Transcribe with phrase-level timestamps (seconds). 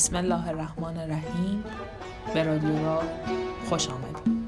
[0.00, 1.64] بسم الله الرحمن الرحیم.
[2.34, 3.02] به رادیو را
[3.68, 4.44] خوش آمدید.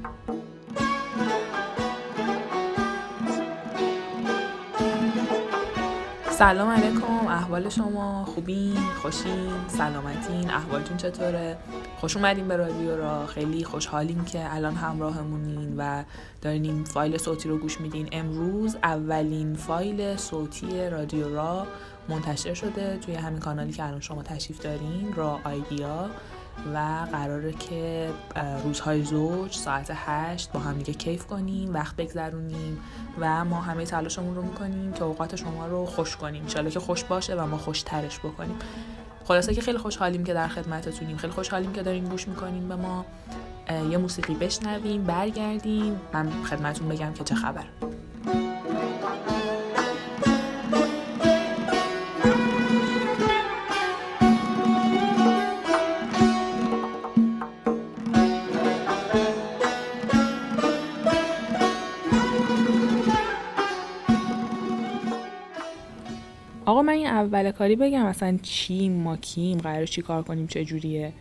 [6.31, 7.22] سلام علیکم.
[7.33, 11.57] احوال شما؟ خوبین؟ خوشین؟ سلامتین؟ احوالتون چطوره؟
[11.97, 13.27] خوش اومدین به رادیو را.
[13.27, 16.05] خیلی خوشحالیم که الان همراهمونین و
[16.43, 18.09] دارین این فایل صوتی رو گوش میدین.
[18.13, 21.67] امروز اولین فایل صوتی رادیو را
[22.09, 26.11] منتشر شده توی همین کانالی که الان شما تشریف دارین را آیدیا.
[26.75, 28.11] و قراره که
[28.65, 32.79] روزهای زوج ساعت هشت با هم دیگه کیف کنیم وقت بگذرونیم
[33.19, 36.43] و ما همه تلاشمون رو می‌کنیم که اوقات شما رو خوش کنیم.
[36.43, 38.57] انشالله که خوش باشه و ما خوشترش بکنیم.
[39.25, 41.17] خلاصه که خیلی خوشحالیم که در خدمتتونیم.
[41.17, 43.05] خیلی خوشحالیم که داریم گوش می‌کنیم به ما.
[43.91, 46.01] یه موسیقی بشنویم برگردیم.
[46.13, 47.65] من خدمتون بگم که چه خبر.
[66.83, 71.13] من این اول کاری بگم اصلا چیم ما کیم قرار چی کار کنیم چه جوریه.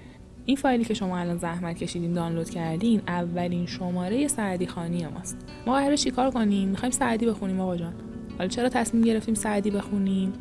[0.45, 5.37] این فایلی که شما الان زحمت کشیدین دانلود کردین اولین شماره سعدی خانی ماست.
[5.67, 7.93] ما قرار چیکار کنیم؟ می‌خوایم سعدی بخونیم آقا جان.
[8.37, 10.33] حالا چرا تصمیم گرفتیم سعدی بخونیم؟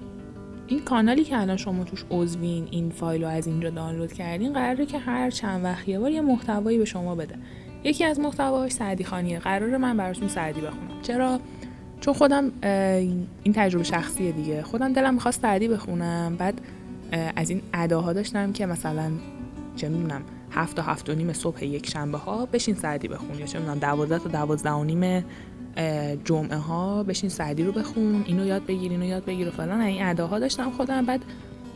[0.67, 4.87] این کانالی که الان شما توش عضوین این فایل رو از اینجا دانلود کردین قراره
[4.87, 7.35] که هر چند وقت یه بار یه محتوایی به شما بده.
[7.85, 9.39] یکی از محتواش سعدی خانیه.
[9.39, 11.03] قراره من براتون سعدی بخونم.
[11.03, 11.41] چرا؟
[12.01, 12.53] چون خودم
[13.43, 14.63] این تجربه شخصیه دیگه.
[14.63, 16.37] خودم دلم می‌خواست سعدی بخونم.
[16.39, 16.61] بعد
[17.37, 19.11] از این اداها داشتم که مثلا
[19.77, 23.39] چه می‌دونم هفت تا هفت و نیم صبح یک شنبه ها بشین سعدی بخون.
[23.39, 25.25] یا چه می‌دونم دوازده تا دوازده و نیم
[26.25, 28.25] جمعه ها بشین سعدی رو بخون.
[28.27, 29.81] اینو یاد بگیر اینو یاد بگیر و فلان.
[29.81, 31.07] این اداها داشتم خودم.
[31.07, 31.25] بعد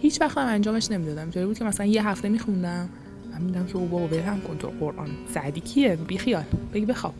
[0.00, 1.22] هیچ وقت هم انجامش نمی‌دادم.
[1.22, 2.88] اینطوری بود که مثلا یه هفته میخوندم.
[3.32, 5.08] من میدم که او بابا برم کن تو قرآن.
[5.34, 7.14] سعدی کیه؟ بی خیال بگی بخواب.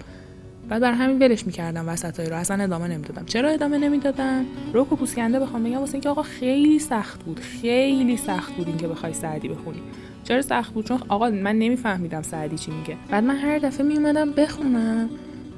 [0.69, 2.37] بعد برای همین ولش می‌کردم وسطای رو.
[2.37, 3.25] اصلا ادامه نمی‌دادم.
[3.27, 7.41] چرا ادامه نمی‌دادم؟ روکو پوسکنده بخوام بگم واسه اینکه آقا خیلی سخت بود.
[7.41, 9.81] خیلی سخت بود اینکه بخوای سعدی بخونی.
[10.25, 12.97] چرا سخت بود؟ چون آقا من نمیفهمیدم سعدی چی میگه.
[13.11, 15.09] بعد من هر دفعه میومدم بخونم.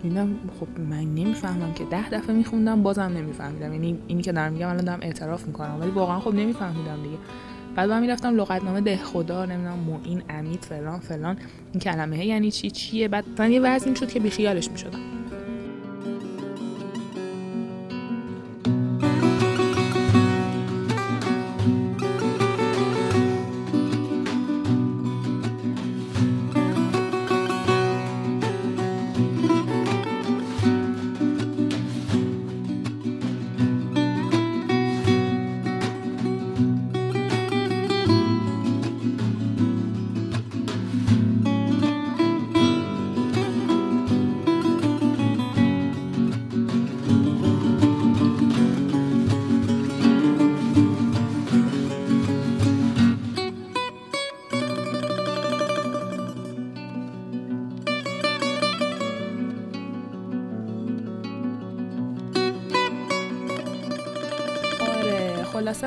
[0.02, 3.72] دیدم خب من نمی‌فهمم که ده دفعه میخوندم بازم نمیفهمیدم.
[3.72, 5.76] یعنی اینی که دارم میگم الان دارم اعتراف می‌کنم.
[5.80, 7.16] ولی واقعا خب نمیفهمیدم دیگه.
[7.76, 11.38] بعد من می‌رفتم لغتنامه ده خدا نمی‌دونم معین امید فلان فلان.
[11.72, 15.15] این کلمه یعنی چی؟ چیه؟ بعد من یه وضعی شد که بیخیالش می‌شدم.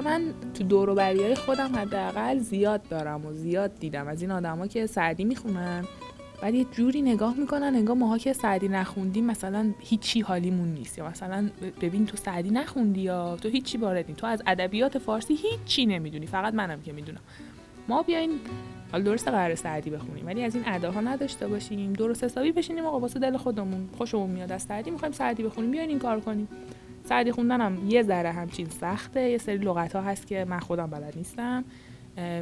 [0.01, 4.07] خلاصه من تو دور های خودم حداقل زیاد دارم و زیاد دیدم.
[4.07, 5.85] از این آدما که سعدی می‌خونن
[6.41, 10.97] بعد یه جوری نگاه می‌کنن انگار ماها که سعدی نخوندیم مثلا هیچی حالیمون نیست.
[10.97, 11.49] یا مثلا
[11.81, 16.25] ببین تو سعدی نخوندی یا تو هیچی وارد تو از ادبیات فارسی هیچی نمی‌دونی.
[16.25, 17.21] فقط منم که می‌دونم.
[17.87, 18.29] ما بیاین
[18.91, 21.93] حالا درست قرار سعدی بخونیم ولی از این اداها نداشته باشیم.
[21.93, 23.89] درست حسابی بشینیم آقا واسه دل خودمون.
[23.97, 24.51] خوشمون میاد.
[24.51, 25.71] از سعدی می‌خوایم سعدی بخونیم.
[25.71, 26.47] بیاین این کار کنیم.
[27.09, 29.29] سعدی خوندنم یه ذره همچین سخته.
[29.29, 31.63] یه سری لغت ها هست که من خودم بلد نیستم.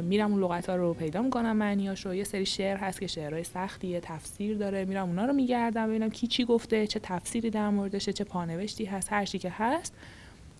[0.02, 2.14] میرم اون لغت ها رو پیدا می‌کنم معنیاشو.
[2.14, 4.84] یه سری شعر هست که شعرهای سختیه تفسیر داره.
[4.84, 9.12] میرم اونا رو میگردم ببینم کی چی گفته چه تفسیری در موردشه چه پانوشتی هست
[9.12, 9.94] هر چی که هست.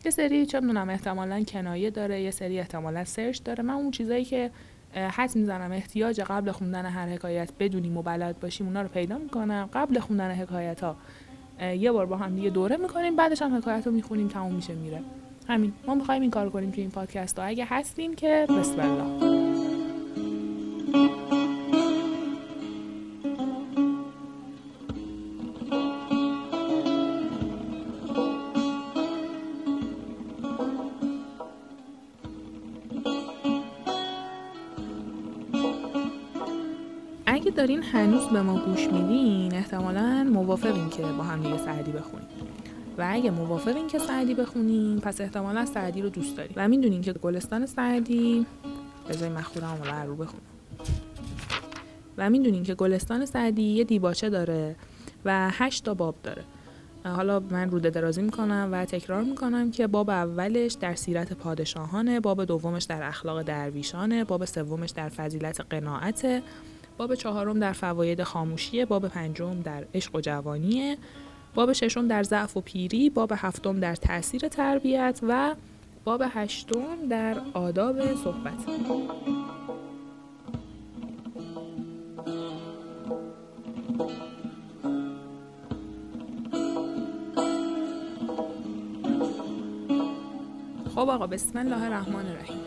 [0.05, 3.65] یه سری چه می‌دونم احتمالا کنایه داره یه سری احتمالا سرچ داره.
[3.65, 4.51] من اون چیزایی که
[4.95, 9.69] حد می‌زنم احتیاج قبل خوندن هر حکایت بدونیم و بلد باشیم اونا رو پیدا می‌کنم.
[9.73, 10.97] قبل خوندن حکایت ها
[11.61, 15.01] یه بار با هم دیگه دوره می‌کنیم بعدش هم حکایت رو می‌خونیم تموم میشه میره.
[15.49, 15.73] همین.
[15.87, 17.39] ما می‌خوایم این کار کنیم توی این پادکست.
[17.39, 19.48] ها اگه هستیم که بسم الله.
[37.31, 42.27] اگه دارین هنوز به ما گوش میدین احتمالا موافقین که با هم دیگه سعدی بخونیم.
[42.99, 46.53] و اگه موافقین که سعدی بخونیم پس احتمالا سعدی رو دوست داریم.
[46.57, 48.47] و می‌دونین که گلستان سعدی
[49.09, 50.43] بذاری من خودم رو بخونم.
[52.19, 54.77] و می‌دونین که گلستان سعدی یه دیباچه داره
[55.25, 56.45] و هشت تا باب داره.
[57.05, 62.45] حالا من روده درازی می‌کنم و تکرار می‌کنم که باب اولش در سیرت پادشاهانه باب
[62.45, 66.43] دومش در اخلاق درویشانه باب سومش در فضیلت قناعت
[66.99, 70.97] باب چهارم در فواید خاموشیه باب پنجم در عشق و جوانیه
[71.55, 75.55] باب ششم در ضعف و پیری باب هفتم در تاثیر تربیت و
[76.05, 78.55] باب هشتم در آداب صحبت.
[90.95, 92.61] خب آقا بسم الله الرحمن الرحیم.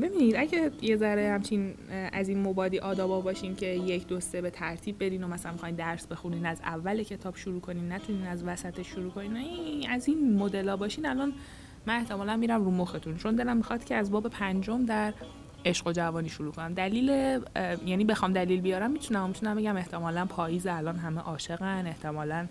[0.00, 1.74] ببینید اگه یه ذره همچین
[2.14, 5.74] از این مبادی آدابا باشین که یک دو سه به ترتیب برین و مثلا می‌خواین
[5.74, 10.76] درس بخونین از اول کتاب شروع کنین نتونین از وسط شروع کنین از این مدلا
[10.76, 11.06] باشین.
[11.06, 11.32] الان
[11.86, 15.14] من احتمالا میرم رو مختون چون دلم می‌خواد که از باب پنجم در
[15.64, 16.74] عشق و جوانی شروع کنم.
[16.74, 17.08] دلیل
[17.86, 22.46] یعنی بخوام دلیل بیارم می‌تونم می‌تونم بگم احتمالا پاییز الان همه عاشقن احتمالا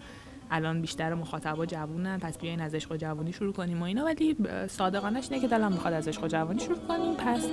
[0.51, 4.05] الان بیشتر مخاطبا جوونن پس بیاین از عشق و جوانی شروع کنیم و اینا.
[4.05, 4.37] ولی
[4.67, 7.47] صادقانش اینه که دلم می‌خواد از عشق و جوانی شروع کنیم پس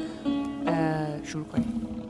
[1.25, 2.00] شروع کنیم.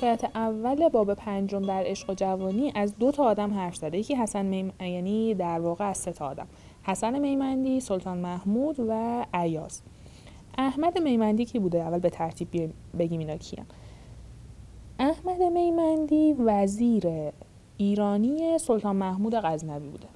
[0.00, 3.98] حکایت اول باب پنجم در عشق و جوانی از دو تا آدم حرف زده.
[3.98, 4.72] یکی حسن میم...
[4.80, 6.46] یعنی در واقع از سه تا آدم.
[6.82, 9.82] حسن میمندی سلطان محمود و عیاز
[10.58, 13.66] احمد میمندی کی بوده؟ اول به ترتیب بگیم اینا کیان.
[14.98, 17.04] احمد میمندی وزیر
[17.76, 20.08] ایرانی سلطان محمود غزنوی بوده.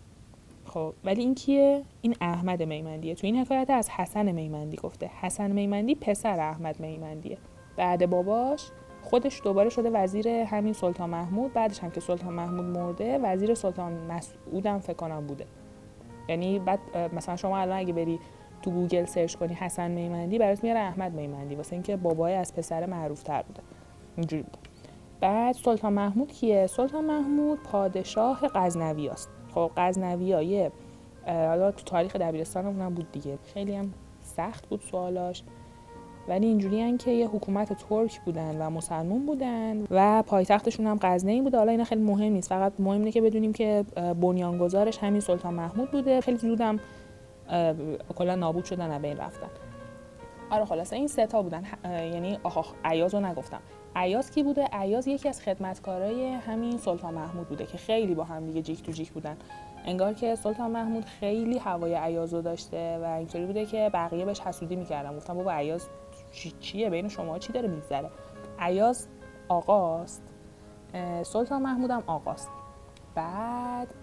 [0.64, 3.14] خب ولی این کیه؟ این احمد میمندیه.
[3.14, 5.10] تو این حکایت از حسن میمندی گفته.
[5.20, 7.38] حسن میمندی پسر احمد میمندیه.
[7.76, 8.70] بعد باباش
[9.04, 13.92] خودش دوباره شده وزیر همین سلطان محمود بعدش هم که سلطان محمود مرده وزیر سلطان
[13.92, 15.46] مسعودم فکر کنم بوده.
[16.28, 16.78] یعنی بعد
[17.14, 18.20] مثلا شما الان اگه بری
[18.62, 22.86] تو گوگل search کنی حسن میمندی برات میاره احمد میمندی واسه اینکه بابای از پسر
[22.86, 23.60] معروف تر بوده.
[24.16, 24.58] اینجوری بوده
[25.20, 29.28] بعد سلطان محمود کیه؟ سلطان محمود پادشاه غزنوی است.
[29.54, 30.70] خب غزنوی
[31.26, 33.38] حالا تو تاریخ دبیرستانمون هم بود دیگه.
[33.54, 35.42] خیلی هم سخت بود سوالاش.
[36.28, 41.58] ولی اینجوری که یه حکومت ترک بودن و مسلمون بودن و پایتختشون هم غزنه بوده.
[41.58, 42.48] حالا اینا خیلی مهم نیست.
[42.48, 43.84] فقط مهم اینه که بدونیم که
[44.20, 46.20] بنیانگذارش همین سلطان محمود بوده.
[46.20, 46.78] خیلی زودم
[48.14, 49.48] کلا نابود شدن و بین رفتن.
[50.50, 51.62] آره خلاصه این سه تا بودن.
[51.84, 53.60] یعنی آخ عیاز رو نگفتم.
[53.96, 58.46] عیاز کی بوده؟ عیاز یکی از خدمتکارای همین سلطان محمود بوده که خیلی با هم
[58.46, 59.36] دیگه جیک تو جیک بودن.
[59.86, 64.40] انگار که سلطان محمود خیلی هوای عیاز رو داشته و اینطوری بوده که بقیه بهش
[64.40, 65.16] حسودی می‌کردن.
[65.16, 65.86] گفتم بابا عیاز
[66.60, 68.10] چیه؟ بین شما چی داره میگذره؟
[68.58, 69.08] عیاز
[69.48, 70.22] آقاست.
[71.22, 72.50] سلطان محمودم آقاست.
[73.14, 73.94] بعد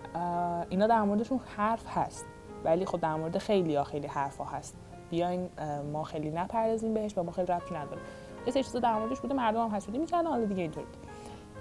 [0.70, 2.25] اینا در موردشون حرف هست.
[2.63, 4.77] ولی خب در مورد خیلی ها خیلی حرف ها هست.
[5.10, 5.50] بیاین
[5.91, 8.01] ما خیلی نپردازیم بهش و ما خیلی ربطی نداره
[8.48, 10.88] یه چیزا در موردش بوده مردم هم حسودی می‌کردن حالا دیگه اینطوری.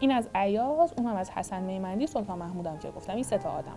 [0.01, 3.15] این از عیاز اونم از حسن میمندی سلطان محمودم که گفتم.
[3.15, 3.77] این سه تا آدم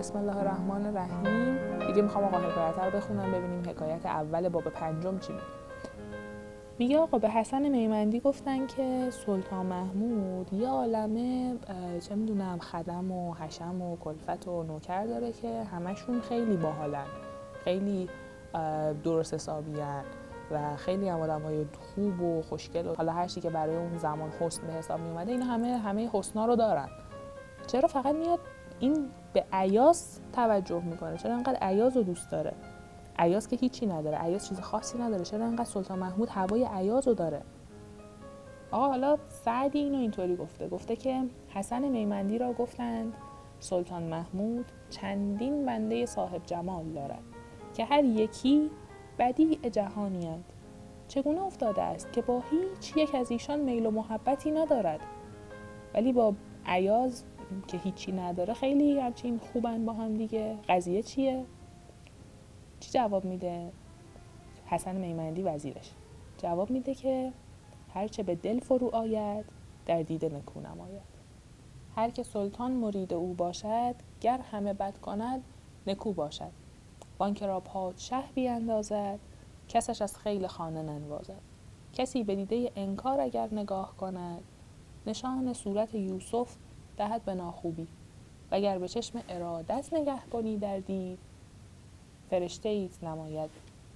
[0.00, 1.58] بسم الله الرحمن الرحیم.
[1.86, 5.44] دیگه می‌خوام آقا حکایت رو بخونم ببینیم حکایت اول باب پنجم چی میگه.
[6.78, 11.54] میگه آقا به حسن میمندی گفتن که سلطان محمود یه عالمه
[12.08, 17.06] چه می‌دونم خدم و حشم و کلفت و نوکر داره که همشون خیلی باحالن
[17.64, 18.08] خیلی
[19.04, 20.04] درست حسابیان
[20.50, 24.30] و خیلی هم آدم های خوب و خوشگل و حالا هر که برای اون زمان
[24.40, 26.88] حسن به حساب می اومده اینا همه همه حسنا رو دارن.
[27.66, 28.38] چرا فقط میاد
[28.80, 31.16] این به عیاز توجه می‌کنه.
[31.16, 32.52] چرا انقدر عیاز رو دوست داره؟
[33.18, 34.18] عیاز که هیچی نداره.
[34.18, 35.24] عیاز چیز خاصی نداره.
[35.24, 37.42] چرا انقدر سلطان محمود هوای عیاز رو داره؟
[38.70, 40.68] آقا حالا سعدی اینو اینطوری گفته.
[40.68, 43.12] گفته که حسن میمندی را گفتند
[43.60, 47.22] سلطان محمود چندین بنده صاحب جمال دارد
[47.74, 48.70] که هر یکی
[49.18, 50.44] بدیع جهانیند
[51.08, 55.00] چگونه افتاده است که با هیچ یک از ایشان میل و محبتی ندارد؟
[55.94, 56.34] ولی با
[56.66, 57.24] عیاز
[57.66, 58.54] که هیچی نداره.
[58.54, 60.56] خیلی همچین خوبن با هم دیگه.
[60.68, 61.44] قضیه چیه؟
[62.80, 63.72] چی جواب میده؟
[64.66, 65.90] حسن میمندی وزیرش.
[66.38, 67.32] جواب میده که
[67.94, 69.44] هرچه به دل فرو آید
[69.86, 71.10] در دیده نکو نماید.
[71.96, 75.42] هر که سلطان مرید او باشد گر همه بد کند
[75.86, 76.52] نکو باشد.
[77.18, 79.18] وانکه را پادشه بیاندازد
[79.68, 81.40] کسش از خیل خانه ننوازد.
[81.92, 84.42] کسی به دیده انکار اگر نگاه کند
[85.06, 86.56] نشان صورت یوسف
[87.00, 87.86] دهد به ناخوبی.
[88.50, 91.18] وگر به چشم ارادت نگه کنی در دید
[92.30, 93.50] فرشته ایت نماید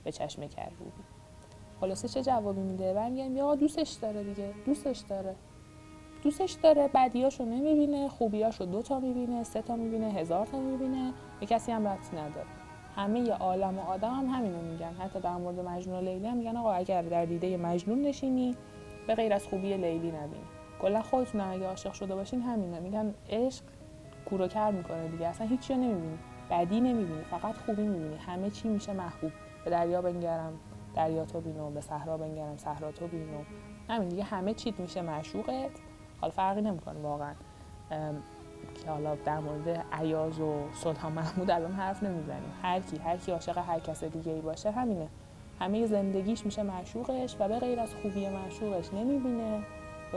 [0.05, 1.03] به چشم کروبی
[1.81, 3.37] خلاصه چه جوابی میده؟ برمیگردیم.
[3.37, 4.51] یا دوستش داره دیگه.
[4.67, 5.35] دوستش داره.
[6.23, 6.91] دوستش داره.
[6.95, 11.13] بدیاشو نمی‌بینه خوبیاشو دو تا می‌بینه سه تا می‌بینه هزار تا می‌بینه.
[11.41, 12.47] به کسی هم ربطی نداره.
[12.97, 14.93] همه عالم و آدم هم همینو میگن.
[14.93, 18.57] حتی در مورد مجنون و لیلی هم میگن آقا اگر در دیده مجنون نشینی
[19.07, 20.45] به غیر از خوبی لیلی نبینی.
[20.81, 22.81] کلا خودتون اگه عاشق شده باشین همینه.
[22.81, 23.63] میگن عشق
[24.25, 25.27] کور می‌کنه دیگه.
[25.27, 26.19] اصلا هیچی نمی‌بینی.
[26.51, 27.23] بدی نمی‌بینی.
[27.23, 28.17] فقط خوبی می‌بینی.
[28.17, 29.33] همه چی میشه محبوب.
[29.65, 30.53] به دریا بنگرم
[30.95, 33.39] دریا تو بینو به صحرا بنگرم صحرا تو بینو
[33.89, 35.71] همین دیگه همه چیت میشه معشوقت.
[36.21, 37.35] حالا فرقی نمی‌کنه واقعا.
[38.85, 42.53] که حالا در مورد عیاز و سلطان محمود الان حرف نمی‌زنیم.
[42.63, 45.09] هر کی هر کی عاشق هر کس دیگه ای باشه همینه.
[45.61, 49.63] همه زندگیش میشه معشوقش و به غیر از خوبی معشوقش نمی‌بینه.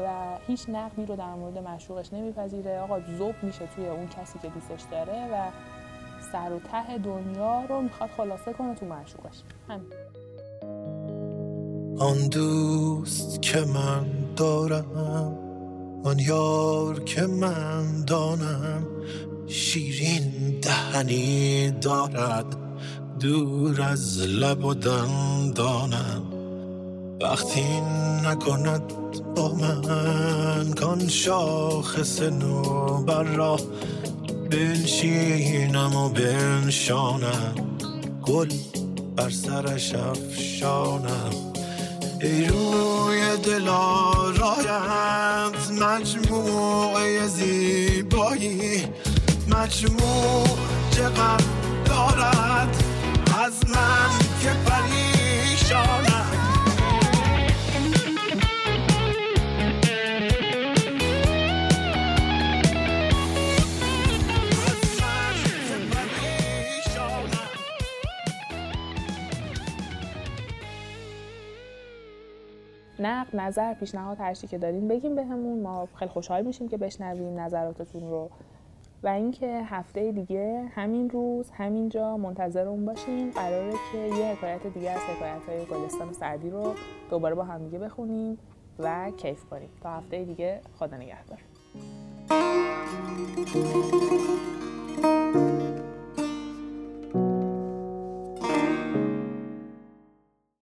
[0.06, 2.80] و هیچ نقدی رو در مورد معشوقش نمیپذیره.
[2.80, 5.52] آقا زوب میشه توی اون کسی که دوستش داره و
[6.32, 9.42] سر و ته دنیا رو می‌خواد خلاصه کنه تو معشوقش.
[9.70, 9.88] همین.
[12.00, 15.38] آن دوست که من دارم
[16.04, 18.88] آن یار که من دانم
[19.48, 22.46] شیرین دهنی دارد
[23.20, 26.22] دور از لب و دندانم.
[27.22, 27.82] وقتی
[28.26, 29.07] نکند
[29.38, 32.22] من کان شاخص
[33.06, 33.58] بر را.
[34.52, 37.56] بنشینم و بنشانم
[38.26, 38.50] گل
[39.16, 41.32] بر سرش افشانم.
[42.22, 44.72] ای روی دلارایت
[45.82, 48.84] مجموعه زیبایی.
[49.48, 50.48] مجموع
[73.34, 75.62] نظر پیشنهاد هر که دارین بگیم بهمون.
[75.62, 78.30] ما خیلی خوشحال میشیم که بشنویم نظراتتون رو.
[79.04, 84.92] و اینکه هفته دیگه همین روز همینجا منتظر اون باشیم قراره که یه حکایت دیگه
[84.92, 86.74] از حکایت های گلستان سعدی رو
[87.10, 88.38] دوباره با هم دیگه بخونیم
[88.80, 89.70] و کیف کنیم.
[89.82, 91.40] تا هفته دیگه خدا نگهدار.